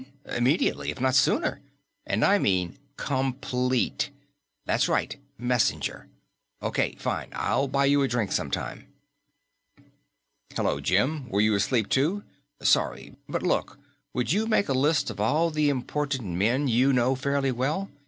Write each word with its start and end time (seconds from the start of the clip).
Immediately, 0.25 0.89
if 0.89 0.99
not 0.99 1.13
sooner. 1.13 1.61
And 2.07 2.25
I 2.25 2.39
mean 2.39 2.79
complete.... 2.97 4.09
That's 4.65 4.89
right, 4.89 5.15
Messenger.... 5.37 6.07
Okay, 6.59 6.95
fine. 6.97 7.27
I'll 7.33 7.67
buy 7.67 7.85
you 7.85 8.01
a 8.01 8.07
drink 8.07 8.31
sometime." 8.31 8.87
"Hello, 10.55 10.79
Jim? 10.79 11.29
Were 11.29 11.39
you 11.41 11.53
asleep 11.53 11.87
too?... 11.87 12.23
Sorry.... 12.63 13.13
But 13.29 13.43
look, 13.43 13.77
would 14.11 14.31
you 14.31 14.47
make 14.47 14.69
a 14.69 14.73
list 14.73 15.11
of 15.11 15.19
all 15.21 15.51
the 15.51 15.69
important 15.69 16.29
men 16.35 16.67
you 16.67 16.91
know 16.93 17.13
fairly 17.13 17.51
well? 17.51 17.87